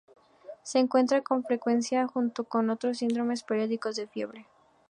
[0.63, 4.47] Se encuentra con frecuencia junto con otros síndromes periódicos de fiebre.